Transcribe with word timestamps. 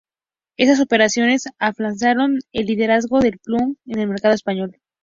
Esas 0.57 0.79
operaciones 0.79 1.43
afianzaron 1.59 2.39
el 2.53 2.65
liderazgo 2.65 3.19
de 3.19 3.33
Puig 3.37 3.77
en 3.85 3.99
el 3.99 4.07
mercado 4.07 4.33
español. 4.33 4.79